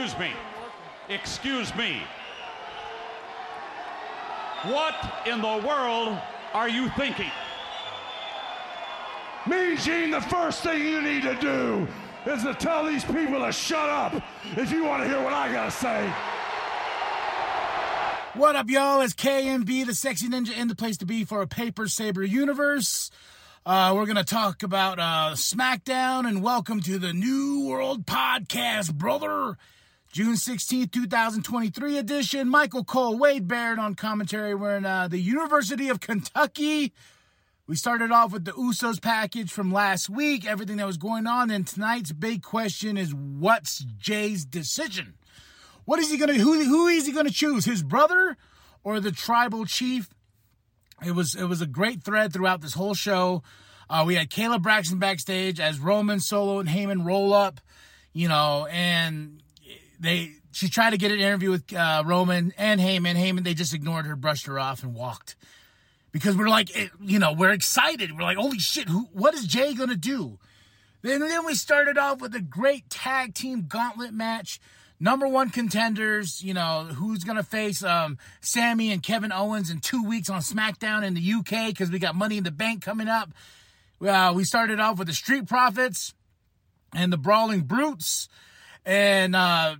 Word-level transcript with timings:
Excuse 0.00 0.18
me. 0.18 0.32
Excuse 1.10 1.74
me. 1.76 2.00
What 4.62 4.94
in 5.26 5.42
the 5.42 5.62
world 5.68 6.18
are 6.54 6.70
you 6.70 6.88
thinking? 6.96 7.30
Me, 9.46 9.76
Gene, 9.76 10.10
the 10.10 10.22
first 10.22 10.62
thing 10.62 10.80
you 10.86 11.02
need 11.02 11.22
to 11.24 11.34
do 11.34 11.86
is 12.24 12.42
to 12.44 12.54
tell 12.54 12.86
these 12.86 13.04
people 13.04 13.44
to 13.44 13.52
shut 13.52 13.90
up 13.90 14.14
if 14.56 14.72
you 14.72 14.86
want 14.86 15.02
to 15.02 15.08
hear 15.08 15.22
what 15.22 15.34
I 15.34 15.52
gotta 15.52 15.70
say. 15.70 16.10
What 18.32 18.56
up, 18.56 18.70
y'all? 18.70 19.02
It's 19.02 19.12
KMB, 19.12 19.84
the 19.84 19.94
sexy 19.94 20.30
ninja, 20.30 20.56
in 20.56 20.68
the 20.68 20.74
place 20.74 20.96
to 20.98 21.04
be 21.04 21.26
for 21.26 21.42
a 21.42 21.46
Paper 21.46 21.88
Saber 21.88 22.24
universe. 22.24 23.10
Uh, 23.66 23.92
we're 23.94 24.06
gonna 24.06 24.24
talk 24.24 24.62
about 24.62 24.98
uh, 24.98 25.32
SmackDown 25.34 26.26
and 26.26 26.42
welcome 26.42 26.80
to 26.80 26.98
the 26.98 27.12
New 27.12 27.66
World 27.68 28.06
Podcast, 28.06 28.94
brother. 28.94 29.58
June 30.12 30.34
16th, 30.34 30.90
2023 30.90 31.96
edition. 31.96 32.48
Michael 32.48 32.82
Cole, 32.82 33.16
Wade 33.16 33.46
Barrett 33.46 33.78
on 33.78 33.94
commentary. 33.94 34.56
We're 34.56 34.76
in 34.76 34.84
uh, 34.84 35.06
the 35.06 35.20
University 35.20 35.88
of 35.88 36.00
Kentucky. 36.00 36.92
We 37.68 37.76
started 37.76 38.10
off 38.10 38.32
with 38.32 38.44
the 38.44 38.50
Usos 38.50 39.00
package 39.00 39.52
from 39.52 39.72
last 39.72 40.10
week, 40.10 40.44
everything 40.44 40.78
that 40.78 40.86
was 40.86 40.96
going 40.96 41.28
on. 41.28 41.48
And 41.48 41.64
tonight's 41.64 42.10
big 42.10 42.42
question 42.42 42.96
is 42.96 43.14
what's 43.14 43.86
Jay's 43.98 44.44
decision? 44.44 45.14
What 45.84 46.00
is 46.00 46.10
he 46.10 46.16
gonna 46.16 46.34
who 46.34 46.60
who 46.64 46.88
is 46.88 47.06
he 47.06 47.12
gonna 47.12 47.30
choose? 47.30 47.64
His 47.64 47.84
brother 47.84 48.36
or 48.82 48.98
the 48.98 49.12
tribal 49.12 49.64
chief? 49.64 50.10
It 51.06 51.12
was 51.12 51.36
it 51.36 51.44
was 51.44 51.60
a 51.62 51.68
great 51.68 52.02
thread 52.02 52.32
throughout 52.32 52.62
this 52.62 52.74
whole 52.74 52.94
show. 52.94 53.44
Uh, 53.88 54.02
we 54.04 54.16
had 54.16 54.28
Kayla 54.28 54.60
Braxton 54.60 54.98
backstage 54.98 55.60
as 55.60 55.78
Roman 55.78 56.18
Solo 56.18 56.58
and 56.58 56.68
Heyman 56.68 57.06
roll 57.06 57.32
up, 57.32 57.60
you 58.12 58.26
know, 58.26 58.66
and 58.66 59.40
they 60.00 60.32
she 60.52 60.68
tried 60.68 60.90
to 60.90 60.98
get 60.98 61.12
an 61.12 61.20
interview 61.20 61.50
with 61.50 61.72
uh, 61.72 62.02
Roman 62.04 62.52
and 62.58 62.80
Heyman. 62.80 63.14
Heyman 63.14 63.44
they 63.44 63.54
just 63.54 63.74
ignored 63.74 64.06
her, 64.06 64.16
brushed 64.16 64.46
her 64.46 64.58
off, 64.58 64.82
and 64.82 64.94
walked 64.94 65.36
because 66.12 66.36
we're 66.36 66.48
like, 66.48 66.74
it, 66.76 66.90
you 67.00 67.18
know, 67.18 67.32
we're 67.32 67.52
excited. 67.52 68.16
We're 68.16 68.24
like, 68.24 68.36
holy 68.36 68.58
shit, 68.58 68.88
who? 68.88 69.08
What 69.12 69.34
is 69.34 69.44
Jay 69.44 69.74
gonna 69.74 69.96
do? 69.96 70.38
Then 71.02 71.20
then 71.20 71.46
we 71.46 71.54
started 71.54 71.98
off 71.98 72.20
with 72.20 72.34
a 72.34 72.40
great 72.40 72.90
tag 72.90 73.34
team 73.34 73.66
gauntlet 73.68 74.12
match. 74.12 74.60
Number 75.02 75.26
one 75.26 75.48
contenders, 75.48 76.42
you 76.42 76.52
know, 76.52 76.84
who's 76.84 77.24
gonna 77.24 77.42
face 77.42 77.82
um, 77.82 78.18
Sami 78.40 78.92
and 78.92 79.02
Kevin 79.02 79.32
Owens 79.32 79.70
in 79.70 79.80
two 79.80 80.04
weeks 80.04 80.28
on 80.28 80.40
SmackDown 80.40 81.04
in 81.04 81.14
the 81.14 81.32
UK 81.32 81.68
because 81.68 81.90
we 81.90 81.98
got 81.98 82.14
Money 82.14 82.38
in 82.38 82.44
the 82.44 82.50
Bank 82.50 82.82
coming 82.82 83.08
up. 83.08 83.30
Uh, 84.06 84.32
we 84.34 84.44
started 84.44 84.80
off 84.80 84.98
with 84.98 85.08
the 85.08 85.14
Street 85.14 85.46
Profits 85.46 86.14
and 86.94 87.12
the 87.12 87.18
Brawling 87.18 87.62
Brutes, 87.62 88.28
and 88.84 89.36
uh, 89.36 89.76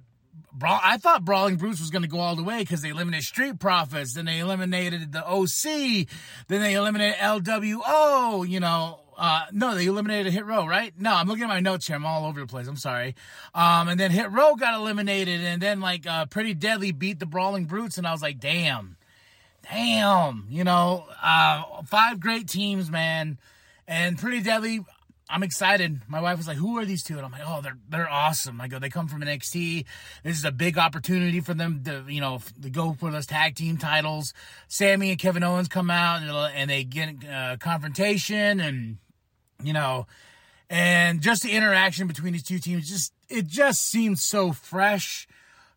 Brawl, 0.53 0.81
I 0.83 0.97
thought 0.97 1.25
Brawling 1.25 1.57
Brutes 1.57 1.81
was 1.81 1.91
going 1.91 2.03
to 2.03 2.09
go 2.09 2.19
all 2.19 2.37
the 2.37 2.43
way 2.43 2.59
because 2.59 2.83
they 2.83 2.91
eliminated 2.91 3.25
Street 3.25 3.59
Profits, 3.59 4.15
then 4.15 4.25
they 4.25 4.39
eliminated 4.39 5.13
the 5.13 5.27
OC, 5.27 6.07
then 6.49 6.61
they 6.61 6.75
eliminated 6.75 7.17
LWO, 7.17 8.49
you 8.49 8.61
know. 8.61 9.01
Uh, 9.17 9.45
no, 9.53 9.75
they 9.75 9.85
eliminated 9.85 10.33
Hit 10.33 10.47
Row, 10.47 10.67
right? 10.67 10.95
No, 10.99 11.13
I'm 11.13 11.29
looking 11.29 11.43
at 11.43 11.49
my 11.49 11.61
notes 11.61 11.87
here. 11.87 11.95
I'm 11.95 12.07
all 12.07 12.25
over 12.25 12.41
the 12.41 12.47
place. 12.47 12.67
I'm 12.67 12.77
sorry. 12.77 13.15
Um, 13.55 13.89
and 13.89 14.01
then 14.01 14.11
Hit 14.11 14.31
Row 14.33 14.55
got 14.55 14.75
eliminated, 14.75 15.43
and 15.43 15.61
then 15.61 15.81
like 15.81 16.07
uh, 16.07 16.25
Pretty 16.25 16.55
Deadly 16.55 16.91
beat 16.93 17.19
the 17.19 17.27
Brawling 17.27 17.67
Brutes, 17.67 17.99
and 17.99 18.07
I 18.07 18.13
was 18.13 18.23
like, 18.23 18.41
damn, 18.41 18.97
damn, 19.71 20.47
you 20.49 20.65
know, 20.65 21.05
uh, 21.23 21.83
five 21.85 22.19
great 22.19 22.49
teams, 22.49 22.91
man, 22.91 23.37
and 23.87 24.19
Pretty 24.19 24.41
Deadly. 24.41 24.81
I'm 25.31 25.43
excited. 25.43 26.01
My 26.09 26.21
wife 26.21 26.39
was 26.39 26.49
like, 26.49 26.57
"Who 26.57 26.79
are 26.79 26.85
these 26.85 27.03
two? 27.03 27.17
And 27.17 27.25
I'm 27.25 27.33
like, 27.33 27.43
"Oh, 27.47 27.61
they're 27.63 27.79
they're 27.89 28.11
awesome." 28.11 28.61
I 28.61 28.69
go, 28.69 28.79
"They 28.79 28.89
come 28.89 29.07
from 29.07 29.23
NXT. 29.23 29.85
This 30.25 30.37
is 30.37 30.45
a 30.45 30.51
big 30.51 30.77
opportunity 30.77 31.41
for 31.41 31.55
them 31.55 31.83
to, 31.85 32.05
you 32.09 32.21
know, 32.21 32.41
to 32.63 32.71
go 32.71 32.95
for 32.95 33.11
those 33.11 33.27
tag 33.27 33.55
team 33.55 33.77
titles." 33.77 34.35
Sami 34.69 35.11
and 35.11 35.19
Kevin 35.19 35.43
Owens 35.43 35.69
come 35.69 35.91
out 35.91 36.23
and, 36.23 36.31
and 36.31 36.71
they 36.71 36.85
get 36.85 37.25
a 37.25 37.33
uh, 37.33 37.57
confrontation, 37.57 38.61
and 38.61 38.99
you 39.63 39.73
know, 39.73 40.07
and 40.69 41.21
just 41.21 41.43
the 41.43 41.53
interaction 41.53 42.07
between 42.07 42.33
these 42.33 42.45
two 42.45 42.59
teams 42.59 42.89
just 42.89 43.13
it 43.29 43.47
just 43.47 43.83
seems 43.83 44.25
so 44.25 44.53
fresh. 44.53 45.29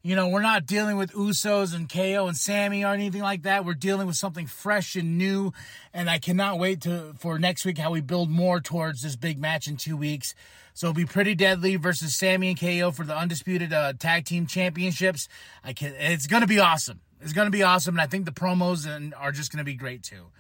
You 0.05 0.17
know, 0.17 0.27
we're 0.27 0.41
not 0.41 0.65
dealing 0.65 0.97
with 0.97 1.13
Usos 1.13 1.73
and 1.73 1.87
KO 1.87 2.27
and 2.27 2.35
Sami 2.35 2.83
or 2.83 2.93
anything 2.93 3.21
like 3.21 3.43
that. 3.43 3.63
We're 3.63 3.73
dealing 3.73 4.05
with 4.05 4.17
something 4.17 4.47
fresh 4.47 4.97
and 4.97 5.17
new. 5.17 5.53
And 5.93 6.09
I 6.09 6.19
cannot 6.19 6.59
wait 6.59 6.81
to 6.81 7.13
for 7.19 7.39
next 7.39 7.63
week 7.63 7.77
how 7.77 7.91
we 7.91 8.01
build 8.01 8.29
more 8.29 8.59
towards 8.59 9.01
this 9.01 9.15
big 9.15 9.39
match 9.39 9.65
in 9.65 9.77
two 9.77 9.95
weeks. 9.95 10.35
So 10.73 10.87
it'll 10.87 10.95
be 10.97 11.05
pretty 11.05 11.35
deadly 11.35 11.77
versus 11.77 12.17
Sami 12.17 12.49
and 12.49 12.59
KO 12.59 12.91
for 12.91 13.05
the 13.05 13.15
undisputed 13.15 13.71
uh, 13.71 13.93
tag 13.93 14.25
team 14.25 14.45
championships. 14.45 15.29
I 15.63 15.71
can. 15.71 15.93
It's 15.97 16.27
gonna 16.27 16.47
be 16.47 16.59
awesome. 16.59 16.99
It's 17.21 17.31
gonna 17.31 17.49
be 17.49 17.63
awesome, 17.63 17.95
and 17.95 18.01
I 18.01 18.07
think 18.07 18.25
the 18.25 18.31
promos 18.31 18.85
and 18.85 19.13
are 19.13 19.31
just 19.31 19.53
gonna 19.53 19.63
be 19.63 19.75
great 19.75 20.03
too. 20.03 20.31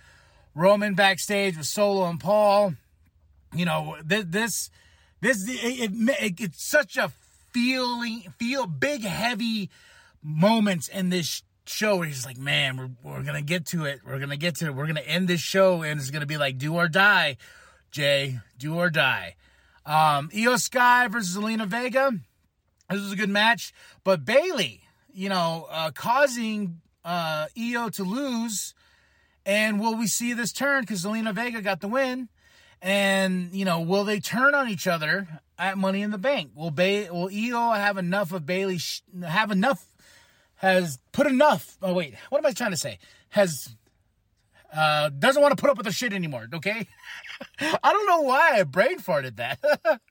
Roman 0.53 0.93
backstage 0.93 1.55
with 1.55 1.67
Solo 1.67 2.09
and 2.09 2.19
Paul. 2.19 2.73
You 3.55 3.63
know 3.63 3.95
this 4.03 4.25
this 4.27 4.69
this 5.21 5.47
it, 5.47 5.91
it, 5.93 6.41
it's 6.41 6.69
such 6.69 6.97
a 6.97 7.13
feeling 7.53 8.33
feel 8.37 8.65
big 8.65 9.03
heavy 9.03 9.69
moments 10.21 10.87
in 10.87 11.09
this 11.09 11.43
show 11.65 11.97
where 11.97 12.07
he's 12.07 12.25
like 12.25 12.37
man 12.37 12.77
we're, 12.77 12.89
we're 13.11 13.23
gonna 13.23 13.41
get 13.41 13.65
to 13.67 13.85
it. 13.85 14.01
We're 14.05 14.19
gonna 14.19 14.37
get 14.37 14.55
to 14.57 14.67
it. 14.67 14.75
We're 14.75 14.87
gonna 14.87 15.01
end 15.01 15.27
this 15.27 15.39
show 15.39 15.81
and 15.83 15.99
it's 15.99 16.09
gonna 16.09 16.25
be 16.25 16.37
like 16.37 16.57
do 16.57 16.75
or 16.75 16.87
die 16.87 17.37
jay. 17.91 18.39
Do 18.57 18.75
or 18.75 18.89
die. 18.89 19.35
Um 19.85 20.29
Iyo 20.29 20.59
Sky 20.59 21.07
versus 21.07 21.37
Zelina 21.37 21.67
Vega. 21.67 22.11
This 22.89 23.01
was 23.01 23.11
a 23.11 23.15
good 23.15 23.29
match 23.29 23.73
but 24.03 24.25
Bayley, 24.25 24.81
you 25.13 25.29
know 25.29 25.67
uh 25.69 25.91
causing 25.91 26.81
uh 27.05 27.47
Iyo 27.55 27.91
to 27.91 28.03
lose. 28.03 28.73
And 29.45 29.79
will 29.79 29.95
we 29.95 30.07
see 30.07 30.33
this 30.33 30.53
turn? 30.53 30.81
Because 30.81 31.03
Zelina 31.03 31.33
Vega 31.33 31.61
got 31.61 31.81
the 31.81 31.87
win. 31.87 32.29
And 32.81 33.53
you 33.53 33.63
know 33.63 33.79
will 33.79 34.03
they 34.03 34.19
turn 34.19 34.55
on 34.55 34.69
each 34.69 34.87
other 34.87 35.27
at 35.63 35.77
Money 35.77 36.01
in 36.01 36.11
the 36.11 36.17
Bank. 36.17 36.51
Will 36.55 36.71
Bay 36.71 37.09
will 37.09 37.29
Iyo 37.29 37.75
have 37.75 37.97
enough 37.97 38.31
of 38.33 38.45
Bayley 38.45 38.77
sh- 38.77 39.01
have 39.25 39.49
enough 39.49 39.85
has 40.55 40.99
put 41.11 41.25
enough 41.25 41.77
oh 41.81 41.93
wait, 41.93 42.15
what 42.29 42.39
am 42.39 42.45
I 42.45 42.51
trying 42.51 42.71
to 42.71 42.77
say? 42.77 42.99
Has 43.29 43.75
uh 44.73 45.09
doesn't 45.09 45.41
want 45.41 45.55
to 45.55 45.61
put 45.61 45.69
up 45.69 45.77
with 45.77 45.85
the 45.85 45.91
shit 45.91 46.11
anymore, 46.13 46.47
okay? 46.53 46.87
I 47.59 47.93
don't 47.93 48.07
know 48.07 48.21
why 48.21 48.59
I 48.59 48.63
brain 48.63 48.99
farted 48.99 49.37
that. 49.37 49.59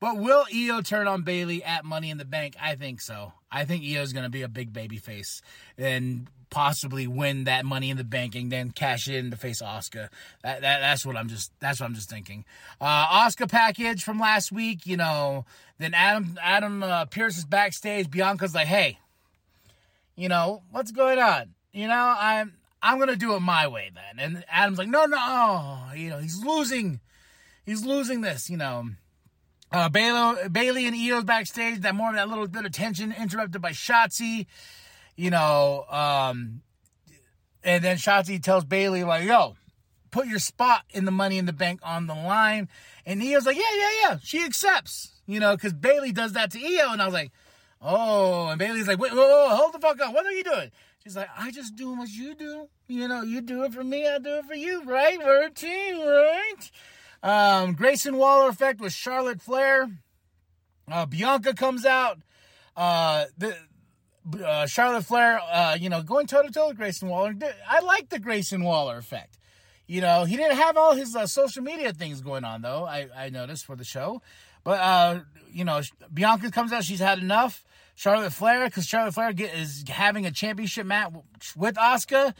but 0.00 0.16
will 0.18 0.44
Iyo 0.52 0.84
turn 0.84 1.06
on 1.06 1.22
Bayley 1.22 1.62
at 1.62 1.84
Money 1.84 2.10
in 2.10 2.18
the 2.18 2.24
Bank? 2.24 2.56
I 2.60 2.74
think 2.74 3.00
so. 3.00 3.32
I 3.52 3.64
think 3.64 3.84
Iyo's 3.84 4.12
gonna 4.12 4.30
be 4.30 4.42
a 4.42 4.48
big 4.48 4.72
baby 4.72 4.96
face 4.96 5.42
and 5.76 6.28
possibly 6.50 7.06
win 7.06 7.44
that 7.44 7.64
money 7.64 7.90
in 7.90 7.96
the 7.96 8.04
bank 8.04 8.34
and 8.34 8.50
then 8.50 8.70
cash 8.70 9.08
in 9.08 9.30
to 9.30 9.36
face 9.36 9.62
Asuka. 9.62 10.08
That, 10.42 10.60
that, 10.62 10.80
that's 10.80 11.04
what 11.04 11.16
I'm 11.16 11.28
just 11.28 11.52
that's 11.60 11.80
what 11.80 11.86
I'm 11.86 11.94
just 11.94 12.10
thinking. 12.10 12.44
Uh 12.80 13.06
Asuka 13.24 13.48
package 13.48 14.02
from 14.02 14.18
last 14.18 14.52
week, 14.52 14.86
you 14.86 14.96
know, 14.96 15.44
then 15.78 15.94
Adam 15.94 16.38
Adam 16.42 16.82
uh, 16.82 17.04
Pearce 17.06 17.38
is 17.38 17.44
backstage. 17.44 18.10
Bianca's 18.10 18.54
like, 18.54 18.66
"Hey, 18.66 18.98
you 20.16 20.28
know, 20.28 20.62
what's 20.70 20.90
going 20.90 21.18
on? 21.18 21.54
You 21.72 21.88
know, 21.88 22.14
I'm 22.18 22.54
I'm 22.82 23.00
to 23.06 23.16
do 23.16 23.34
it 23.34 23.40
my 23.40 23.68
way 23.68 23.90
then." 23.94 24.18
And 24.18 24.44
Adam's 24.50 24.78
like, 24.78 24.88
"No, 24.88 25.06
no, 25.06 25.78
you 25.94 26.10
know, 26.10 26.18
he's 26.18 26.44
losing. 26.44 27.00
He's 27.64 27.84
losing 27.84 28.20
this, 28.22 28.50
you 28.50 28.56
know." 28.56 28.88
Uh, 29.70 29.88
Bayley, 29.88 30.48
Bayley 30.48 30.86
and 30.86 30.96
Iyo's 30.96 31.24
backstage. 31.24 31.80
That 31.80 31.94
more 31.94 32.08
of 32.08 32.16
that 32.16 32.28
little 32.28 32.48
bit 32.48 32.64
of 32.64 32.72
tension 32.72 33.12
interrupted 33.12 33.60
by 33.60 33.72
Shotzi 33.72 34.46
you 35.18 35.30
know, 35.30 35.84
um, 35.90 36.62
and 37.64 37.82
then 37.82 37.96
Shotzi 37.96 38.40
tells 38.40 38.64
Bayley, 38.64 39.02
like, 39.02 39.24
yo, 39.24 39.56
put 40.12 40.28
your 40.28 40.38
spot 40.38 40.84
in 40.90 41.06
the 41.06 41.10
money 41.10 41.38
in 41.38 41.44
the 41.44 41.52
bank 41.52 41.80
on 41.82 42.06
the 42.06 42.14
line. 42.14 42.68
And 43.04 43.20
Iyo's 43.20 43.44
like, 43.44 43.56
yeah, 43.56 43.76
yeah, 43.76 43.90
yeah. 44.02 44.18
She 44.22 44.44
accepts, 44.44 45.10
you 45.26 45.40
know, 45.40 45.56
because 45.56 45.72
Bayley 45.72 46.12
does 46.12 46.34
that 46.34 46.52
to 46.52 46.58
Iyo. 46.58 46.92
And 46.92 47.02
I 47.02 47.04
was 47.04 47.14
like, 47.14 47.32
oh, 47.82 48.46
and 48.46 48.60
Bayley's 48.60 48.86
like, 48.86 49.00
wait, 49.00 49.12
whoa, 49.12 49.28
whoa, 49.28 49.56
hold 49.56 49.74
the 49.74 49.80
fuck 49.80 50.00
up. 50.00 50.14
What 50.14 50.24
are 50.24 50.30
you 50.30 50.44
doing? 50.44 50.70
She's 51.02 51.16
like, 51.16 51.28
I 51.36 51.50
just 51.50 51.74
do 51.74 51.96
what 51.96 52.08
you 52.08 52.36
do. 52.36 52.68
You 52.86 53.08
know, 53.08 53.22
you 53.22 53.40
do 53.40 53.64
it 53.64 53.74
for 53.74 53.82
me, 53.82 54.06
I 54.08 54.18
do 54.18 54.36
it 54.36 54.44
for 54.44 54.54
you, 54.54 54.84
right? 54.84 55.18
We're 55.18 55.46
a 55.46 55.50
team, 55.50 55.98
right? 55.98 56.70
Um, 57.24 57.74
Grayson 57.74 58.16
Waller 58.16 58.48
effect 58.48 58.80
with 58.80 58.92
Charlotte 58.92 59.42
Flair. 59.42 59.90
Uh, 60.90 61.06
Bianca 61.06 61.54
comes 61.54 61.84
out. 61.84 62.18
Uh, 62.76 63.24
the, 63.36 63.56
uh, 64.44 64.66
Charlotte 64.66 65.04
Flair, 65.04 65.40
uh, 65.40 65.76
you 65.78 65.88
know, 65.88 66.02
going 66.02 66.26
toe 66.26 66.42
to 66.42 66.50
toe 66.50 66.68
with 66.68 66.76
Grayson 66.76 67.08
Waller. 67.08 67.34
I 67.68 67.80
like 67.80 68.08
the 68.08 68.18
Grayson 68.18 68.62
Waller 68.62 68.98
effect. 68.98 69.38
You 69.86 70.02
know, 70.02 70.24
he 70.24 70.36
didn't 70.36 70.58
have 70.58 70.76
all 70.76 70.94
his 70.94 71.16
uh, 71.16 71.26
social 71.26 71.62
media 71.62 71.92
things 71.92 72.20
going 72.20 72.44
on 72.44 72.62
though. 72.62 72.84
I, 72.84 73.08
I 73.16 73.30
noticed 73.30 73.64
for 73.64 73.74
the 73.74 73.84
show, 73.84 74.20
but 74.62 74.80
uh, 74.80 75.20
you 75.50 75.64
know, 75.64 75.80
Bianca 76.12 76.50
comes 76.50 76.72
out. 76.72 76.84
She's 76.84 77.00
had 77.00 77.18
enough. 77.18 77.64
Charlotte 77.94 78.32
Flair, 78.32 78.64
because 78.66 78.86
Charlotte 78.86 79.14
Flair 79.14 79.32
get, 79.32 79.54
is 79.54 79.84
having 79.88 80.24
a 80.24 80.30
championship 80.30 80.86
match 80.86 81.12
with 81.56 81.74
Asuka. 81.74 82.32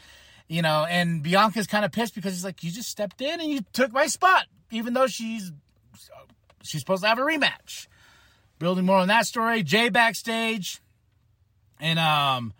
You 0.47 0.61
know, 0.61 0.85
and 0.89 1.21
Bianca's 1.21 1.67
kind 1.67 1.83
of 1.83 1.91
pissed 1.91 2.15
because 2.15 2.33
he's 2.33 2.45
like, 2.45 2.63
you 2.63 2.71
just 2.71 2.89
stepped 2.89 3.21
in 3.21 3.41
and 3.41 3.51
you 3.51 3.61
took 3.73 3.91
my 3.91 4.07
spot, 4.07 4.45
even 4.71 4.93
though 4.93 5.07
she's 5.07 5.51
she's 6.63 6.81
supposed 6.81 7.03
to 7.03 7.09
have 7.09 7.19
a 7.19 7.23
rematch. 7.23 7.87
Building 8.57 8.85
more 8.85 8.97
on 8.97 9.07
that 9.07 9.25
story. 9.25 9.63
Jay 9.63 9.89
backstage 9.89 10.81
And 11.79 11.99
um, 11.99 12.53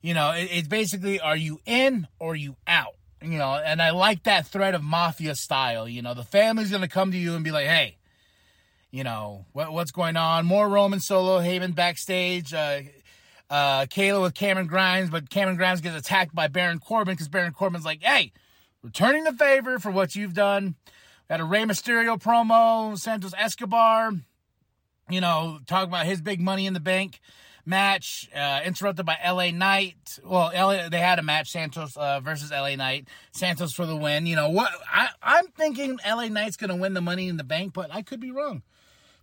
you 0.00 0.14
know, 0.14 0.30
it, 0.32 0.48
it's 0.52 0.68
basically 0.68 1.20
are 1.20 1.36
you 1.36 1.60
in 1.66 2.06
or 2.18 2.36
you 2.36 2.56
out? 2.66 2.94
You 3.22 3.38
know, 3.38 3.54
and 3.54 3.82
I 3.82 3.90
like 3.90 4.24
that 4.24 4.46
thread 4.46 4.74
of 4.74 4.82
mafia 4.82 5.34
style. 5.34 5.88
You 5.88 6.02
know, 6.02 6.14
the 6.14 6.24
family's 6.24 6.70
gonna 6.70 6.88
come 6.88 7.10
to 7.12 7.18
you 7.18 7.34
and 7.34 7.44
be 7.44 7.50
like, 7.50 7.66
hey, 7.66 7.96
you 8.90 9.04
know, 9.04 9.44
what, 9.52 9.72
what's 9.72 9.90
going 9.90 10.16
on? 10.16 10.46
More 10.46 10.68
Roman 10.68 11.00
Solo 11.00 11.40
Heyman 11.40 11.74
backstage. 11.74 12.54
Uh, 12.54 12.80
uh, 13.50 13.86
Kayla 13.86 14.20
with 14.20 14.34
Cameron 14.34 14.66
Grimes, 14.66 15.10
but 15.10 15.30
Cameron 15.30 15.56
Grimes 15.56 15.80
gets 15.80 15.96
attacked 15.96 16.34
by 16.34 16.48
Baron 16.48 16.78
Corbin 16.78 17.14
because 17.14 17.28
Baron 17.28 17.52
Corbin's 17.52 17.84
like, 17.84 18.02
hey, 18.02 18.32
returning 18.82 19.24
the 19.24 19.32
favor 19.32 19.78
for 19.78 19.90
what 19.90 20.14
you've 20.14 20.34
done. 20.34 20.74
Got 21.28 21.40
a 21.40 21.44
Rey 21.44 21.64
Mysterio 21.64 22.20
promo, 22.20 22.98
Santos 22.98 23.32
Escobar, 23.36 24.12
you 25.10 25.20
know, 25.20 25.60
talk 25.66 25.86
about 25.86 26.06
his 26.06 26.20
big 26.20 26.40
money 26.40 26.66
in 26.66 26.74
the 26.74 26.80
bank 26.80 27.20
match, 27.68 28.28
uh, 28.34 28.60
interrupted 28.64 29.04
by 29.06 29.18
LA 29.24 29.50
Knight. 29.50 30.18
Well, 30.24 30.50
LA, 30.54 30.88
they 30.88 30.98
had 30.98 31.18
a 31.18 31.22
match, 31.22 31.50
Santos 31.50 31.96
uh, 31.96 32.20
versus 32.20 32.50
LA 32.50 32.74
Knight. 32.74 33.06
Santos 33.32 33.72
for 33.72 33.86
the 33.86 33.96
win. 33.96 34.26
You 34.26 34.36
know 34.36 34.48
what? 34.48 34.70
I, 34.92 35.10
I'm 35.22 35.46
thinking 35.48 35.98
LA 36.06 36.28
Knight's 36.28 36.56
going 36.56 36.70
to 36.70 36.76
win 36.76 36.94
the 36.94 37.00
money 37.00 37.28
in 37.28 37.36
the 37.36 37.44
bank, 37.44 37.74
but 37.74 37.94
I 37.94 38.02
could 38.02 38.20
be 38.20 38.30
wrong. 38.30 38.62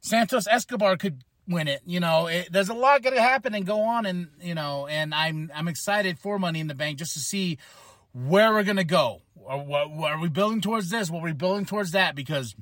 Santos 0.01 0.47
Escobar 0.47 0.95
could 0.97 1.23
win 1.47 1.67
it. 1.67 1.81
You 1.85 1.99
know, 1.99 2.27
it, 2.27 2.49
there's 2.51 2.69
a 2.69 2.73
lot 2.73 3.01
going 3.01 3.15
to 3.15 3.21
happen 3.21 3.55
and 3.55 3.65
go 3.65 3.81
on, 3.81 4.05
and 4.05 4.27
you 4.41 4.53
know, 4.53 4.87
and 4.87 5.13
I'm 5.13 5.51
I'm 5.53 5.67
excited 5.67 6.19
for 6.19 6.37
Money 6.37 6.59
in 6.59 6.67
the 6.67 6.75
Bank 6.75 6.99
just 6.99 7.13
to 7.13 7.19
see 7.19 7.57
where 8.13 8.53
we're 8.53 8.63
going 8.63 8.77
to 8.77 8.83
go. 8.83 9.21
Are, 9.47 9.59
are 9.59 10.19
we 10.19 10.29
building 10.29 10.61
towards 10.61 10.89
this? 10.89 11.11
Are 11.11 11.21
we 11.21 11.33
building 11.33 11.65
towards 11.65 11.91
that? 11.91 12.15
Because 12.15 12.55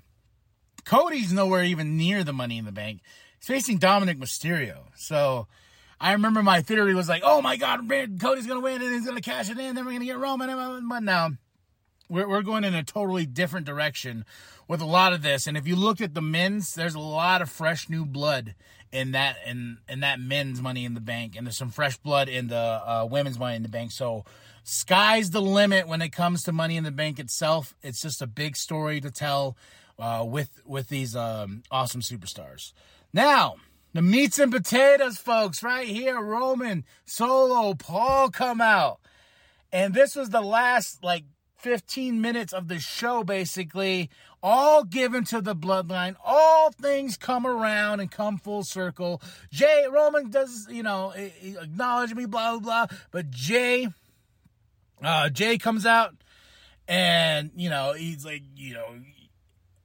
Cody's 0.86 1.32
nowhere 1.32 1.64
even 1.64 1.98
near 1.98 2.24
the 2.24 2.34
Money 2.34 2.58
in 2.58 2.66
the 2.66 2.72
Bank. 2.72 3.02
He's 3.40 3.48
facing 3.48 3.78
Dominic 3.78 4.18
Mysterio. 4.18 4.84
So 4.96 5.48
I 6.04 6.12
remember 6.12 6.44
my 6.44 6.62
theory 6.62 6.94
was 6.94 7.08
like, 7.08 7.22
oh 7.26 7.42
my 7.42 7.56
God, 7.56 7.88
Cody's 7.88 8.46
going 8.46 8.60
to 8.60 8.60
win 8.60 8.82
and 8.82 8.94
he's 8.94 9.06
going 9.06 9.16
to 9.16 9.22
cash 9.22 9.50
it 9.50 9.58
in. 9.58 9.74
Then 9.74 9.86
we're 9.86 9.92
going 9.92 10.02
to 10.02 10.06
get 10.06 10.18
Roman. 10.18 10.90
But 10.90 11.02
now 11.02 11.32
we're, 12.10 12.28
we're 12.28 12.42
going 12.42 12.66
in 12.66 12.76
a 12.76 12.84
totally 12.84 13.26
different 13.26 13.66
direction 13.66 14.26
with 14.68 14.82
a 14.82 14.86
lot 14.86 15.14
of 15.14 15.22
this. 15.22 15.48
And 15.48 15.56
if 15.56 15.66
you 15.66 15.78
look 15.78 16.02
at 16.02 16.14
the 16.14 16.22
men's, 16.22 16.76
there's 16.76 16.94
a 16.94 17.00
lot 17.00 17.42
of 17.42 17.50
fresh 17.50 17.88
new 17.88 18.06
blood 18.06 18.54
in 18.92 19.14
that 19.14 19.38
in 19.48 19.78
in 19.88 20.02
that 20.02 20.20
men's 20.20 20.62
money 20.62 20.84
in 20.84 20.94
the 20.94 21.00
bank, 21.00 21.36
and 21.38 21.48
there's 21.48 21.58
some 21.58 21.72
fresh 21.72 21.98
blood 21.98 22.28
in 22.28 22.48
the 22.50 22.58
uh, 22.58 23.08
women's 23.10 23.40
money 23.40 23.56
in 23.56 23.64
the 23.64 23.70
bank. 23.70 23.92
So 23.92 24.26
sky's 24.64 25.32
the 25.32 25.42
limit 25.42 25.88
when 25.88 26.02
it 26.02 26.10
comes 26.10 26.44
to 26.44 26.52
money 26.52 26.76
in 26.76 26.84
the 26.84 26.92
bank 26.92 27.18
itself. 27.18 27.76
It's 27.82 28.02
just 28.02 28.22
a 28.22 28.28
big 28.28 28.58
story 28.58 29.00
to 29.00 29.10
tell 29.10 29.56
uh, 29.98 30.26
with 30.28 30.62
with 30.66 30.90
these 30.90 31.16
um, 31.16 31.64
awesome 31.72 32.02
superstars. 32.02 32.74
Now 33.14 33.56
the 33.94 34.02
meats 34.02 34.40
and 34.40 34.52
potatoes, 34.52 35.18
folks, 35.18 35.64
right 35.64 35.88
here. 35.88 36.20
Roman, 36.20 36.84
Solo, 37.06 37.74
Paul 37.74 38.30
come 38.30 38.60
out, 38.60 39.00
and 39.72 39.94
this 39.94 40.16
was 40.16 40.30
the 40.30 40.42
last 40.42 41.04
like 41.04 41.26
15 41.64 42.20
minutes 42.20 42.52
of 42.52 42.68
the 42.68 42.80
show, 42.80 43.24
basically, 43.24 44.10
all 44.44 44.84
given 44.84 45.24
to 45.26 45.40
the 45.40 45.56
bloodline. 45.56 46.16
All 46.24 46.72
things 46.72 47.16
come 47.16 47.48
around 47.48 48.02
and 48.02 48.12
come 48.12 48.38
full 48.38 48.64
circle. 48.64 49.22
Jay 49.50 49.86
Roman 49.90 50.30
does, 50.30 50.68
you 50.70 50.84
know, 50.84 51.12
acknowledge 51.16 52.14
me, 52.14 52.26
blah, 52.26 52.58
blah, 52.58 52.88
blah. 52.88 52.98
But 53.12 53.30
Jay, 53.32 53.88
uh, 55.02 55.30
Jay 55.30 55.58
comes 55.58 55.86
out 55.86 56.16
and, 56.88 57.52
you 57.56 57.70
know, 57.70 57.94
he's 57.94 58.26
like, 58.26 58.44
you 58.58 58.74
know, 58.74 58.96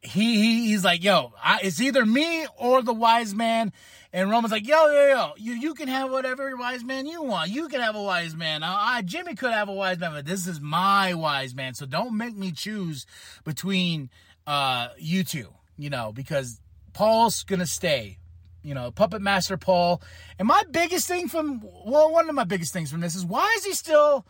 he, 0.00 0.36
he 0.36 0.66
he's 0.68 0.84
like, 0.84 1.02
yo, 1.02 1.32
I, 1.42 1.60
it's 1.62 1.80
either 1.80 2.04
me 2.04 2.46
or 2.56 2.82
the 2.82 2.94
wise 2.94 3.34
man. 3.34 3.72
And 4.12 4.30
Roman's 4.30 4.52
like, 4.52 4.66
yo, 4.66 4.86
yo, 4.86 5.08
yo, 5.08 5.32
you, 5.36 5.52
you 5.52 5.74
can 5.74 5.88
have 5.88 6.10
whatever 6.10 6.56
wise 6.56 6.82
man 6.82 7.06
you 7.06 7.22
want. 7.22 7.50
You 7.50 7.68
can 7.68 7.80
have 7.80 7.94
a 7.94 8.02
wise 8.02 8.34
man. 8.34 8.62
I, 8.62 9.02
Jimmy 9.02 9.34
could 9.34 9.52
have 9.52 9.68
a 9.68 9.74
wise 9.74 9.98
man, 9.98 10.12
but 10.12 10.24
this 10.24 10.46
is 10.46 10.60
my 10.60 11.12
wise 11.14 11.54
man. 11.54 11.74
So 11.74 11.84
don't 11.84 12.16
make 12.16 12.34
me 12.34 12.52
choose 12.52 13.04
between 13.44 14.08
uh, 14.46 14.88
you 14.96 15.24
two, 15.24 15.48
you 15.76 15.90
know, 15.90 16.12
because 16.12 16.60
Paul's 16.94 17.42
going 17.42 17.60
to 17.60 17.66
stay. 17.66 18.18
You 18.62 18.74
know, 18.74 18.90
Puppet 18.90 19.22
Master 19.22 19.56
Paul. 19.56 20.02
And 20.38 20.48
my 20.48 20.62
biggest 20.70 21.06
thing 21.06 21.28
from, 21.28 21.62
well, 21.86 22.12
one 22.12 22.28
of 22.28 22.34
my 22.34 22.44
biggest 22.44 22.72
things 22.72 22.90
from 22.90 23.00
this 23.00 23.14
is 23.14 23.24
why 23.24 23.54
is 23.58 23.64
he 23.64 23.72
still 23.72 24.26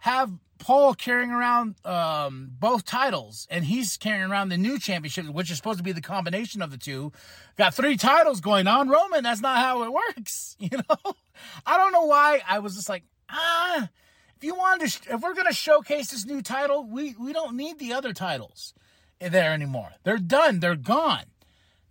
have 0.00 0.32
Paul 0.58 0.94
carrying 0.94 1.30
around 1.30 1.74
um, 1.86 2.50
both 2.58 2.84
titles, 2.84 3.46
and 3.50 3.64
he's 3.64 3.96
carrying 3.96 4.30
around 4.30 4.50
the 4.50 4.58
new 4.58 4.78
championship, 4.78 5.26
which 5.26 5.50
is 5.50 5.56
supposed 5.56 5.78
to 5.78 5.84
be 5.84 5.92
the 5.92 6.02
combination 6.02 6.60
of 6.62 6.70
the 6.70 6.76
two. 6.76 7.12
Got 7.56 7.74
three 7.74 7.96
titles 7.96 8.40
going 8.40 8.66
on. 8.66 8.88
Roman, 8.88 9.24
that's 9.24 9.40
not 9.40 9.58
how 9.58 9.82
it 9.84 9.92
works. 10.16 10.56
You 10.58 10.70
know, 10.76 11.14
I 11.64 11.78
don't 11.78 11.92
know 11.92 12.04
why. 12.04 12.42
I 12.46 12.58
was 12.58 12.76
just 12.76 12.88
like, 12.88 13.04
ah, 13.30 13.88
if 14.36 14.44
you 14.44 14.54
wanted 14.54 14.90
to, 14.90 15.14
if 15.14 15.20
we're 15.22 15.34
gonna 15.34 15.52
showcase 15.52 16.10
this 16.10 16.26
new 16.26 16.42
title, 16.42 16.84
we 16.84 17.14
we 17.18 17.32
don't 17.32 17.56
need 17.56 17.78
the 17.78 17.94
other 17.94 18.12
titles 18.12 18.74
there 19.18 19.52
anymore. 19.52 19.90
They're 20.04 20.18
done. 20.18 20.60
They're 20.60 20.76
gone 20.76 21.24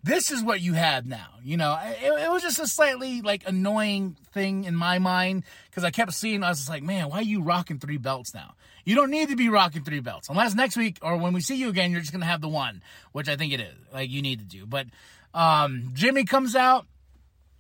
this 0.04 0.32
is 0.32 0.42
what 0.42 0.62
you 0.62 0.74
have 0.74 1.06
now. 1.06 1.28
You 1.44 1.58
know, 1.58 1.78
it, 1.82 2.24
it, 2.24 2.32
was 2.32 2.42
just 2.42 2.60
a 2.60 2.68
slightly 2.68 3.22
like 3.22 3.44
annoying 3.48 4.16
thing 4.34 4.64
in 4.64 4.76
my 4.76 5.00
mind 5.00 5.44
because 5.70 5.84
I 5.84 5.92
kept 5.92 6.14
seeing, 6.14 6.44
I 6.44 6.50
was 6.50 6.60
just 6.60 6.70
like, 6.70 6.84
man, 6.84 7.10
why 7.10 7.18
are 7.18 7.24
you 7.24 7.42
rocking 7.42 7.80
three 7.80 7.98
belts 7.98 8.34
now? 8.34 8.56
You 8.86 8.96
don't 8.96 9.12
need 9.12 9.30
to 9.30 9.36
be 9.36 9.50
rocking 9.50 9.84
three 9.84 10.00
belts 10.00 10.30
unless 10.30 10.56
next 10.56 10.78
week 10.78 11.00
or 11.02 11.18
when 11.18 11.34
we 11.34 11.42
see 11.42 11.56
you 11.56 11.70
again, 11.70 11.92
you're 11.92 12.00
just 12.00 12.14
going 12.14 12.22
to 12.22 12.28
have 12.28 12.42
the 12.42 12.50
one, 12.50 12.82
which 13.12 13.28
I 13.28 13.36
think 13.36 13.54
it 13.54 13.60
is 13.60 13.76
like 13.94 14.10
you 14.10 14.22
need 14.22 14.40
to 14.40 14.46
do. 14.46 14.66
But, 14.66 14.88
um, 15.34 15.92
Jimmy 15.94 16.24
comes 16.24 16.56
out 16.56 16.88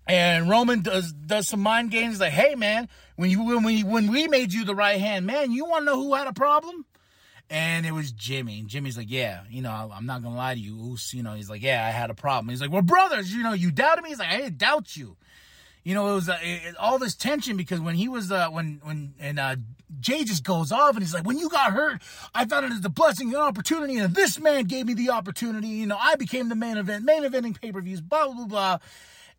and 0.07 0.49
Roman 0.49 0.81
does, 0.81 1.11
does 1.11 1.47
some 1.47 1.59
mind 1.59 1.91
games 1.91 2.19
like, 2.19 2.31
hey 2.31 2.55
man, 2.55 2.87
when 3.15 3.29
you, 3.29 3.43
when 3.43 3.63
we, 3.63 3.83
when 3.83 4.11
we 4.11 4.27
made 4.27 4.53
you 4.53 4.63
the 4.63 4.75
right 4.75 4.99
hand 4.99 5.25
man, 5.25 5.51
you 5.51 5.65
want 5.65 5.81
to 5.81 5.85
know 5.85 6.01
who 6.01 6.15
had 6.15 6.27
a 6.27 6.33
problem? 6.33 6.85
And 7.49 7.85
it 7.85 7.91
was 7.91 8.11
Jimmy. 8.11 8.59
And 8.59 8.69
Jimmy's 8.69 8.95
like, 8.95 9.09
yeah, 9.09 9.41
you 9.49 9.61
know, 9.61 9.71
I'm 9.71 10.05
not 10.05 10.21
to 10.21 10.29
lie 10.29 10.53
to 10.53 10.59
you. 10.59 10.75
Oos, 10.79 11.13
you 11.13 11.23
know, 11.23 11.33
he's 11.33 11.49
like, 11.49 11.63
yeah, 11.63 11.85
I 11.85 11.89
had 11.89 12.11
a 12.11 12.13
problem. 12.13 12.49
He's 12.49 12.61
like, 12.61 12.71
well, 12.71 12.83
brothers, 12.83 13.33
you 13.33 13.41
know, 13.41 13.53
you 13.53 13.71
doubted 13.71 14.03
me. 14.03 14.09
He's 14.09 14.19
like, 14.19 14.29
I 14.29 14.37
didn't 14.37 14.59
doubt 14.59 14.95
you. 14.95 15.17
You 15.83 15.95
know, 15.95 16.11
it 16.11 16.13
was 16.13 16.29
uh, 16.29 16.37
it, 16.41 16.75
all 16.77 16.99
this 16.99 17.15
tension 17.15 17.57
because 17.57 17.79
when 17.79 17.95
he 17.95 18.07
was, 18.07 18.31
uh, 18.31 18.49
when, 18.49 18.79
when, 18.83 19.13
and, 19.19 19.39
uh, 19.39 19.55
Jay 19.99 20.23
just 20.23 20.43
goes 20.43 20.71
off 20.71 20.91
and 20.91 20.99
he's 20.99 21.15
like, 21.15 21.25
when 21.25 21.39
you 21.39 21.49
got 21.49 21.71
hurt, 21.73 22.01
I 22.35 22.45
thought 22.45 22.63
it 22.63 22.69
was 22.69 22.85
a 22.85 22.89
blessing 22.89 23.29
and 23.29 23.37
opportunity. 23.37 23.97
And 23.97 24.13
this 24.13 24.39
man 24.39 24.65
gave 24.65 24.85
me 24.85 24.93
the 24.93 25.09
opportunity. 25.09 25.67
You 25.67 25.87
know, 25.87 25.97
I 25.99 26.15
became 26.15 26.49
the 26.49 26.55
main 26.55 26.77
event, 26.77 27.03
main 27.03 27.23
eventing 27.23 27.59
pay 27.59 27.71
per 27.71 27.81
views, 27.81 28.01
blah, 28.01 28.31
blah, 28.31 28.45
blah. 28.45 28.77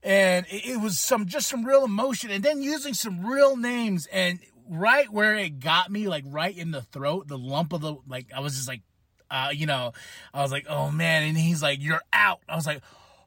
And 0.03 0.47
it, 0.51 0.71
it 0.71 0.81
was 0.81 0.99
some, 0.99 1.27
just 1.27 1.49
some 1.49 1.65
real 1.65 1.85
emotion 1.85 2.31
and 2.31 2.43
then 2.43 2.63
using 2.63 2.95
some 2.95 3.25
real 3.25 3.57
names. 3.57 4.07
And 4.07 4.41
right 4.71 5.11
where 5.11 5.35
it 5.35 5.61
got 5.61 5.91
me, 5.91 6.09
like 6.09 6.25
right 6.27 6.57
in 6.57 6.71
the 6.71 6.83
throat, 6.83 7.29
the 7.29 7.39
lump 7.39 7.73
of 7.73 7.81
the 7.81 7.97
like 8.09 8.29
I 8.35 8.41
was 8.41 8.55
just 8.55 8.69
like 8.69 8.83
uh, 9.31 9.51
you 9.53 9.67
know, 9.67 9.93
I 10.35 10.43
was 10.43 10.51
like, 10.51 10.67
oh 10.69 10.91
man, 10.91 11.23
and 11.23 11.37
he's 11.37 11.63
like, 11.63 11.83
You're 11.83 12.03
out. 12.13 12.41
I 12.49 12.57
was 12.57 12.67
like, 12.67 12.83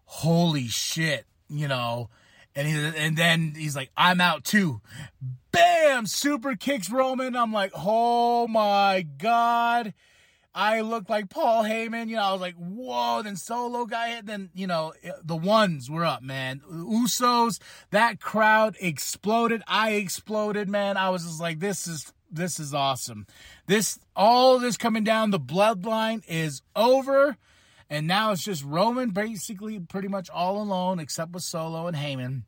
Holy 0.06 0.68
shit, 0.68 1.26
you 1.50 1.68
know. 1.68 2.10
And 2.56 2.68
he 2.68 2.74
and 2.76 3.18
then 3.18 3.54
he's 3.56 3.76
like, 3.76 3.90
I'm 3.98 4.22
out 4.22 4.44
too. 4.44 4.82
Bam! 5.52 6.06
Super 6.06 6.56
kicks 6.56 6.92
Roman. 6.92 7.36
I'm 7.36 7.52
like, 7.52 7.72
oh 7.76 8.48
my 8.48 9.06
god. 9.18 9.94
I 10.56 10.82
looked 10.82 11.10
like 11.10 11.30
Paul 11.30 11.64
Heyman. 11.64 12.10
You 12.10 12.18
know, 12.18 12.24
I 12.24 12.32
was 12.32 12.42
like, 12.42 12.56
whoa. 12.56 13.22
Then 13.24 13.36
Solo 13.36 13.86
guy 13.86 14.10
hit. 14.16 14.26
Then, 14.26 14.50
you 14.54 14.68
know, 14.68 14.94
eh, 15.04 15.12
the 15.24 15.36
ones 15.36 15.90
were 15.90 16.06
up, 16.06 16.22
man. 16.22 16.62
Usos, 16.70 17.60
that 17.92 18.20
crowd 18.20 18.76
exploded. 18.80 19.64
I 19.68 19.92
exploded, 19.92 20.70
man. 20.70 20.98
I 20.98 21.10
was 21.10 21.24
just 21.24 21.42
like, 21.42 21.60
this 21.60 21.88
is, 21.88 22.14
this 22.32 22.60
is 22.60 22.74
awesome. 22.74 23.26
This, 23.66 24.00
all 24.16 24.60
this 24.60 24.78
coming 24.78 25.04
down 25.04 25.32
the 25.32 25.40
bloodline 25.40 26.24
is 26.28 26.62
over. 26.76 27.38
And 27.90 28.08
now 28.08 28.32
it's 28.32 28.44
just 28.44 28.64
Roman 28.64 29.10
basically 29.12 29.80
pretty 29.80 30.08
much 30.08 30.30
all 30.30 30.62
alone, 30.62 31.00
except 31.00 31.32
with 31.32 31.44
Solo 31.44 31.88
and 31.88 31.98
Heyman. 31.98 32.44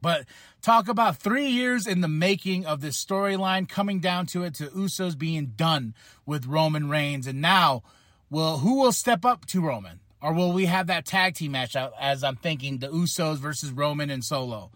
But 0.00 0.26
talk 0.62 0.88
about 0.88 1.16
three 1.16 1.48
years 1.48 1.86
in 1.86 2.00
the 2.00 2.08
making 2.08 2.66
of 2.66 2.80
this 2.80 3.02
storyline, 3.02 3.68
coming 3.68 4.00
down 4.00 4.26
to 4.26 4.44
it 4.44 4.54
to 4.54 4.66
Usos 4.66 5.18
being 5.18 5.52
done 5.56 5.94
with 6.24 6.46
Roman 6.46 6.88
Reigns. 6.88 7.26
And 7.26 7.40
now, 7.40 7.82
well, 8.30 8.58
who 8.58 8.80
will 8.80 8.92
step 8.92 9.24
up 9.24 9.46
to 9.46 9.60
Roman? 9.60 10.00
Or 10.20 10.32
will 10.32 10.52
we 10.52 10.66
have 10.66 10.86
that 10.86 11.06
tag 11.06 11.34
team 11.34 11.52
match 11.52 11.76
as 11.76 12.24
I'm 12.24 12.36
thinking 12.36 12.78
the 12.78 12.88
Usos 12.88 13.36
versus 13.36 13.70
Roman 13.70 14.10
and 14.10 14.24
Solo? 14.24 14.70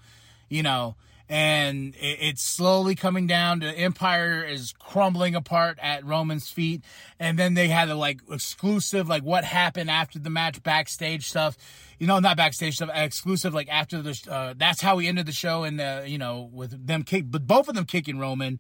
You 0.49 0.63
know, 0.63 0.97
and 1.31 1.95
it's 1.97 2.43
slowly 2.43 2.97
coming 2.97 3.29
down. 3.29 3.61
The 3.61 3.71
Empire 3.71 4.43
is 4.43 4.73
crumbling 4.73 5.37
apart 5.37 5.79
at 5.81 6.05
Roman's 6.05 6.51
feet, 6.51 6.83
and 7.21 7.39
then 7.39 7.55
they 7.55 7.69
had 7.69 7.89
a 7.89 7.95
like 7.95 8.21
exclusive 8.29 9.09
like 9.09 9.23
what 9.23 9.45
happened 9.45 9.93
after 9.93 10.19
the 10.19 10.29
match 10.29 10.61
backstage 10.65 11.29
stuff. 11.29 11.57
You 12.01 12.09
know, 12.09 12.19
not 12.19 12.37
backstage 12.37 12.75
stuff, 12.75 12.91
exclusive 12.93 13.55
like 13.55 13.69
after 13.71 14.03
the. 14.03 14.21
Uh, 14.29 14.55
that's 14.57 14.81
how 14.83 14.97
we 14.97 15.07
ended 15.07 15.27
the 15.27 15.33
show, 15.33 15.63
and 15.63 16.11
you 16.11 16.19
know 16.19 16.51
with 16.53 16.85
them 16.85 17.05
kick, 17.05 17.27
but 17.31 17.47
both 17.47 17.69
of 17.69 17.77
them 17.77 17.85
kicking 17.85 18.19
Roman. 18.19 18.59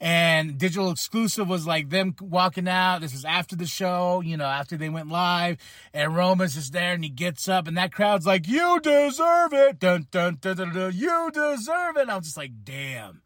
And 0.00 0.58
digital 0.58 0.90
exclusive 0.90 1.48
was 1.48 1.66
like 1.66 1.90
them 1.90 2.14
walking 2.20 2.68
out. 2.68 3.00
This 3.00 3.14
is 3.14 3.24
after 3.24 3.56
the 3.56 3.66
show, 3.66 4.20
you 4.20 4.36
know, 4.36 4.46
after 4.46 4.76
they 4.76 4.88
went 4.88 5.08
live. 5.08 5.58
And 5.92 6.16
Roman's 6.16 6.54
just 6.54 6.72
there 6.72 6.92
and 6.92 7.04
he 7.04 7.10
gets 7.10 7.48
up 7.48 7.66
and 7.66 7.76
that 7.76 7.92
crowd's 7.92 8.26
like, 8.26 8.46
you 8.48 8.80
deserve 8.80 9.52
it. 9.52 9.78
Dun, 9.78 10.06
dun, 10.10 10.38
dun, 10.40 10.56
dun, 10.56 10.72
dun. 10.74 10.92
You 10.94 11.30
deserve 11.32 11.96
it. 11.96 12.08
I 12.08 12.16
was 12.16 12.26
just 12.26 12.36
like, 12.36 12.64
damn. 12.64 13.22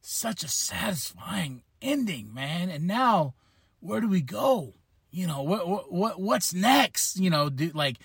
Such 0.00 0.42
a 0.42 0.48
satisfying 0.48 1.62
ending, 1.82 2.32
man. 2.32 2.70
And 2.70 2.86
now, 2.86 3.34
where 3.80 4.00
do 4.00 4.08
we 4.08 4.22
go? 4.22 4.74
You 5.10 5.26
know, 5.26 5.42
what, 5.42 5.92
what, 5.92 6.20
what's 6.20 6.54
next? 6.54 7.18
You 7.18 7.30
know, 7.30 7.50
do, 7.50 7.70
like, 7.74 7.98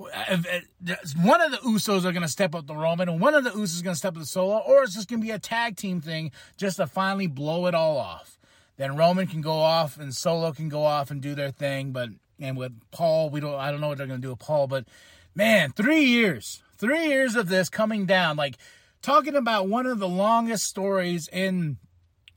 one 0.00 1.40
of 1.42 1.50
the 1.50 1.58
Usos 1.64 2.04
are 2.04 2.12
going 2.12 2.22
to 2.22 2.28
step 2.28 2.54
up 2.54 2.66
the 2.66 2.74
Roman, 2.74 3.08
and 3.08 3.20
one 3.20 3.34
of 3.34 3.44
the 3.44 3.50
Usos 3.50 3.74
is 3.74 3.82
going 3.82 3.94
to 3.94 3.98
step 3.98 4.14
up 4.14 4.20
the 4.20 4.26
Solo, 4.26 4.58
or 4.58 4.82
it's 4.82 4.94
just 4.94 5.08
going 5.08 5.20
to 5.20 5.26
be 5.26 5.30
a 5.30 5.38
tag 5.38 5.76
team 5.76 6.00
thing 6.00 6.30
just 6.56 6.78
to 6.78 6.86
finally 6.86 7.26
blow 7.26 7.66
it 7.66 7.74
all 7.74 7.98
off. 7.98 8.38
Then 8.76 8.96
Roman 8.96 9.26
can 9.26 9.42
go 9.42 9.52
off, 9.52 9.98
and 9.98 10.14
Solo 10.14 10.52
can 10.52 10.68
go 10.68 10.84
off 10.84 11.10
and 11.10 11.20
do 11.20 11.34
their 11.34 11.50
thing. 11.50 11.92
But 11.92 12.10
and 12.38 12.56
with 12.56 12.72
Paul, 12.90 13.28
we 13.28 13.40
don't. 13.40 13.54
I 13.54 13.70
don't 13.70 13.80
know 13.80 13.88
what 13.88 13.98
they're 13.98 14.06
going 14.06 14.20
to 14.20 14.26
do 14.26 14.30
with 14.30 14.38
Paul, 14.38 14.66
but 14.66 14.86
man, 15.34 15.72
three 15.72 16.04
years, 16.04 16.62
three 16.78 17.08
years 17.08 17.36
of 17.36 17.48
this 17.48 17.68
coming 17.68 18.06
down, 18.06 18.36
like 18.36 18.56
talking 19.02 19.36
about 19.36 19.68
one 19.68 19.86
of 19.86 19.98
the 19.98 20.08
longest 20.08 20.64
stories 20.64 21.28
in 21.28 21.76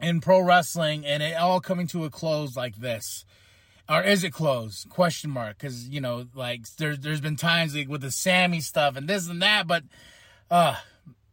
in 0.02 0.20
pro 0.20 0.42
wrestling, 0.42 1.06
and 1.06 1.24
it 1.24 1.38
all 1.38 1.62
coming 1.62 1.88
to 1.88 2.04
a 2.04 2.10
close 2.10 2.58
like 2.58 2.76
this 2.76 3.24
or 3.90 4.02
is 4.02 4.24
it 4.24 4.32
closed? 4.32 4.90
Question 4.90 5.30
mark. 5.30 5.58
Because 5.58 5.88
you 5.90 6.02
know, 6.02 6.26
like 6.34 6.68
there's 6.78 7.00
there's 7.00 7.22
been 7.22 7.36
times 7.36 7.76
like 7.76 7.90
with 7.90 8.02
the 8.02 8.12
Sami 8.12 8.62
stuff 8.62 8.96
and 8.96 9.08
this 9.08 9.28
and 9.28 9.42
that, 9.42 9.68
but 9.68 9.84
uh 10.50 10.76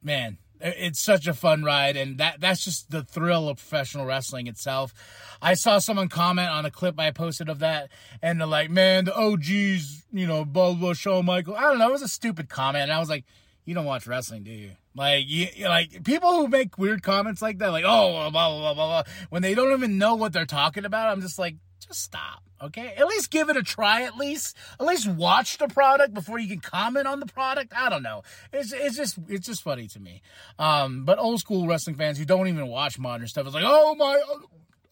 man, 0.02 0.38
it's 0.61 1.00
such 1.00 1.26
a 1.26 1.35
fun 1.35 1.62
ride, 1.62 1.97
and 1.97 2.19
that 2.19 2.40
that's 2.40 2.64
just 2.64 2.90
the 2.90 3.02
thrill 3.02 3.49
of 3.49 3.57
professional 3.57 4.07
wrestling 4.07 4.47
itself. 4.47 4.92
I 5.40 5.54
saw 5.54 5.78
someone 5.78 6.09
comment 6.09 6.49
on 6.49 6.66
a 6.66 6.71
clip 6.71 6.99
I 6.99 7.11
posted 7.11 7.49
of 7.49 7.61
that, 7.61 7.90
and 8.23 8.40
they're 8.40 8.47
like, 8.47 8.71
"Man, 8.71 9.07
the 9.07 9.16
OGs, 9.16 10.04
you 10.12 10.26
know, 10.26 10.45
blah 10.45 10.75
blah, 10.75 10.92
Shawn 10.92 11.25
Michael." 11.25 11.57
I 11.57 11.62
don't 11.62 11.78
know, 11.78 11.88
it 11.88 11.92
was 11.92 12.02
a 12.02 12.09
stupid 12.09 12.49
comment, 12.49 12.85
and 12.85 12.92
I 12.92 12.99
was 12.99 13.09
like, 13.09 13.25
"You 13.64 13.75
don't 13.75 13.87
watch 13.87 14.07
wrestling, 14.07 14.42
do 14.42 14.50
you?" 14.50 14.73
Like, 14.94 15.25
you, 15.28 15.47
like 15.64 16.02
people 16.04 16.30
who 16.32 16.49
make 16.49 16.76
weird 16.76 17.02
comments 17.02 17.40
like 17.40 17.59
that, 17.59 17.68
like, 17.68 17.85
"Oh, 17.87 18.12
blah 18.12 18.30
blah 18.30 18.75
blah 18.75 18.75
blah," 18.75 19.02
when 19.28 19.42
they 19.42 19.54
don't 19.54 19.73
even 19.73 19.99
know 19.99 20.16
what 20.16 20.32
they're 20.32 20.47
talking 20.47 20.85
about, 20.85 21.11
I'm 21.11 21.20
just 21.20 21.38
like, 21.38 21.56
just 21.80 22.02
stop. 22.02 22.42
Okay, 22.62 22.92
at 22.97 23.06
least 23.06 23.30
give 23.30 23.49
it 23.49 23.56
a 23.56 23.62
try. 23.62 24.02
At 24.02 24.16
least, 24.16 24.56
at 24.78 24.85
least 24.85 25.09
watch 25.09 25.56
the 25.59 25.68
product 25.68 26.12
before 26.12 26.38
you 26.38 26.49
can 26.49 26.61
comment 26.61 27.06
on 27.06 27.18
the 27.20 27.26
product. 27.26 27.73
I 27.75 27.88
don't 27.88 28.02
know. 28.02 28.23
It's 28.52 28.73
it's 28.73 28.97
just 28.97 29.16
it's 29.28 29.47
just 29.47 29.62
funny 29.62 29.87
to 29.88 30.00
me. 30.00 30.23
Um, 30.59 31.04
but 31.04 31.18
old 31.18 31.40
school 31.40 31.66
wrestling 31.66 31.97
fans 31.97 32.18
who 32.18 32.25
don't 32.25 32.49
even 32.49 32.66
watch 32.66 32.99
modern 32.99 33.26
stuff 33.28 33.47
is 33.47 33.54
like, 33.54 33.64
oh 33.66 33.94
my, 33.94 34.20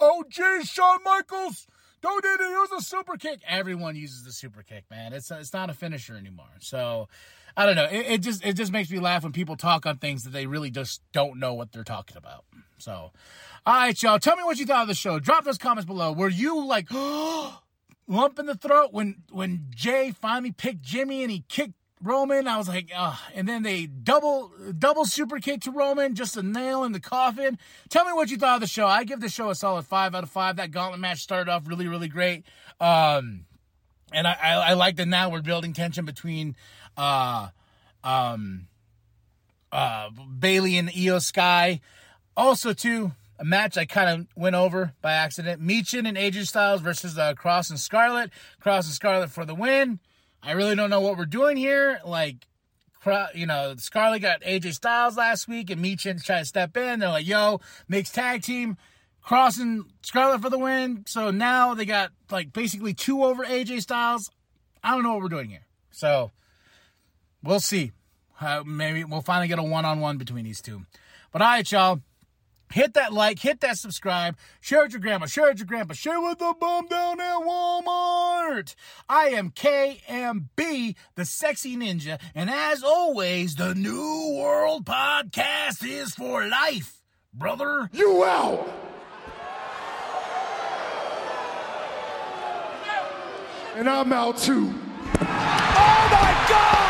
oh 0.01 0.25
geez, 0.31 0.69
Shawn 0.69 1.01
Michaels, 1.05 1.67
don't 2.01 2.23
did 2.23 2.41
it 2.41 2.51
use 2.51 2.73
a 2.73 2.81
super 2.81 3.17
kick? 3.17 3.41
Everyone 3.47 3.97
uses 3.97 4.25
the 4.25 4.33
super 4.33 4.63
kick, 4.63 4.85
man. 4.91 5.13
It's 5.13 5.31
it's 5.31 5.53
not 5.53 5.71
a 5.71 5.75
finisher 5.75 6.17
anymore. 6.17 6.47
So. 6.61 7.09
I 7.57 7.67
don't 7.67 7.75
know. 7.75 7.87
It, 7.91 8.07
it 8.07 8.21
just 8.21 8.45
it 8.47 8.53
just 8.53 8.71
makes 8.71 8.89
me 8.89 9.01
laugh 9.01 9.25
when 9.25 9.33
people 9.33 9.57
talk 9.57 9.85
on 9.85 9.97
things 9.97 10.23
that 10.23 10.31
they 10.31 10.47
really 10.47 10.71
just 10.71 11.03
don't 11.13 11.41
know 11.41 11.55
what 11.55 11.73
they're 11.73 11.83
talking 11.83 12.17
about. 12.17 12.45
So, 12.77 13.11
all 13.67 13.75
right, 13.75 14.01
y'all. 14.01 14.21
Tell 14.21 14.37
me 14.37 14.45
what 14.45 14.59
you 14.59 14.67
thought 14.67 14.83
of 14.83 14.89
the 14.89 14.95
show. 14.95 15.19
Drop 15.19 15.45
those 15.45 15.59
comments 15.59 15.85
below. 15.85 16.13
Were 16.13 16.29
you 16.29 16.65
like 16.65 16.87
lump 18.07 18.39
in 18.39 18.47
the 18.47 18.55
throat 18.55 18.93
when 18.93 19.23
when 19.33 19.67
Jay 19.71 20.13
finally 20.13 20.53
picked 20.53 20.83
Jimmy 20.83 21.23
and 21.23 21.33
he 21.33 21.45
kicked 21.49 21.75
Roman? 22.03 22.47
I 22.47 22.57
was 22.57 22.69
like, 22.69 22.91
uh, 22.95 23.17
and 23.35 23.49
then 23.49 23.63
they 23.63 23.87
double 23.87 24.53
double 24.79 25.05
super 25.05 25.39
kick 25.39 25.63
to 25.63 25.71
Roman, 25.71 26.15
just 26.15 26.37
a 26.37 26.43
nail 26.43 26.85
in 26.85 26.93
the 26.93 27.01
coffin. 27.01 27.59
Tell 27.89 28.05
me 28.05 28.13
what 28.13 28.31
you 28.31 28.37
thought 28.37 28.57
of 28.57 28.61
the 28.61 28.67
show. 28.67 28.87
I 28.87 29.05
give 29.05 29.21
the 29.21 29.29
show 29.29 29.51
a 29.51 29.55
solid 29.55 29.85
five 29.87 30.15
out 30.15 30.23
of 30.23 30.31
five. 30.31 30.57
That 30.57 30.71
gauntlet 30.71 31.01
match 31.01 31.21
started 31.21 31.51
off 31.51 31.67
really 31.67 31.89
really 31.89 32.09
great. 32.09 32.45
Um, 32.81 33.45
and 34.13 34.27
I, 34.27 34.37
I, 34.43 34.53
I 34.53 34.73
like 34.75 34.97
that 34.97 35.09
now 35.09 35.31
we're 35.31 35.43
building 35.43 35.73
tension 35.73 36.05
between 36.05 36.57
uh 36.97 37.49
um 38.05 38.69
uh 39.73 40.11
Bayley 40.39 40.79
and 40.79 40.89
Iyo 40.89 41.21
Sky. 41.21 41.81
Also, 42.37 42.73
too, 42.73 43.13
a 43.39 43.45
match 43.45 43.77
I 43.77 43.85
kind 43.85 44.21
of 44.21 44.27
went 44.37 44.57
over 44.57 44.93
by 45.01 45.13
accident. 45.13 45.61
Michin 45.61 46.07
and 46.07 46.17
AJ 46.17 46.47
Styles 46.47 46.81
versus 46.81 47.19
uh, 47.19 47.35
Kross 47.35 47.71
and 47.71 47.79
Scarlett. 47.79 48.31
Kross 48.63 48.85
and 48.85 48.95
Scarlett 48.95 49.31
for 49.31 49.45
the 49.45 49.55
win. 49.55 50.01
I 50.43 50.53
really 50.53 50.75
don't 50.75 50.91
know 50.91 51.01
what 51.01 51.17
we're 51.17 51.27
doing 51.27 51.57
here. 51.57 52.01
Like, 52.05 52.47
you 53.35 53.47
know, 53.47 53.75
Scarlett 53.79 54.23
got 54.23 54.43
AJ 54.43 54.75
Styles 54.75 55.17
last 55.17 55.49
week, 55.49 55.71
and 55.71 55.83
Michin 55.83 56.23
tried 56.23 56.41
to 56.41 56.45
step 56.45 56.77
in. 56.77 57.01
They're 57.01 57.09
like, 57.09 57.27
"Yo, 57.27 57.61
mixed 57.89 58.15
tag 58.15 58.43
team." 58.43 58.77
crossing 59.29 59.85
Scarlett 60.01 60.41
for 60.41 60.49
the 60.49 60.59
win. 60.59 61.05
So 61.07 61.31
now 61.31 61.75
they 61.75 61.85
got 61.85 62.13
like 62.31 62.51
basically 62.51 62.95
two 62.95 63.23
over 63.23 63.45
AJ 63.45 63.83
Styles. 63.83 64.31
I 64.83 64.93
don't 64.93 65.03
know 65.03 65.13
what 65.13 65.23
we're 65.23 65.29
doing 65.29 65.51
here. 65.51 65.67
So 65.91 66.31
we'll 67.43 67.61
see. 67.61 67.93
Uh, 68.41 68.63
maybe 68.65 69.05
we'll 69.05 69.21
finally 69.21 69.47
get 69.47 69.59
a 69.59 69.63
one 69.63 69.85
on 69.85 70.01
one 70.01 70.17
between 70.17 70.47
these 70.47 70.63
two. 70.63 70.87
But 71.31 71.43
all 71.43 71.49
right, 71.49 71.71
y'all. 71.71 72.01
Hit 72.73 72.95
that 72.95 73.13
like, 73.13 73.39
hit 73.39 73.61
that 73.61 73.79
subscribe, 73.79 74.37
share 74.61 74.83
with 74.83 74.93
your 74.93 75.01
grandma, 75.01 75.27
share 75.27 75.49
with 75.49 75.59
your 75.59 75.67
grandpa, 75.67 75.95
share 75.95 76.21
with 76.21 76.39
the 76.39 76.55
bum 76.61 76.87
down 76.89 77.21
at 77.21 77.39
Walmart. 77.39 78.75
I 79.09 79.29
am 79.29 79.51
KMB, 79.51 80.95
the 81.15 81.25
sexy 81.25 81.77
ninja, 81.77 82.21
and 82.35 82.51
as 82.51 82.83
always, 82.83 83.55
the 83.55 83.75
New 83.75 84.37
World 84.39 84.85
Podcast 84.85 85.83
is 85.83 86.15
for 86.15 86.47
life, 86.47 87.03
brother. 87.33 87.89
You 87.93 88.25
out! 88.25 88.69
And 93.77 93.89
I'm 93.89 94.13
out 94.13 94.39
too. 94.39 94.75
Oh 95.21 96.09
my 96.11 96.47
God! 96.49 96.88